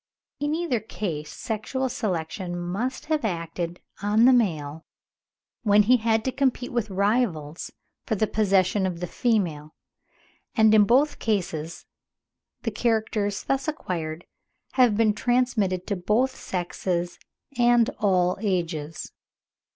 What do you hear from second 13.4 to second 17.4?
thus acquired have been transmitted to both sexes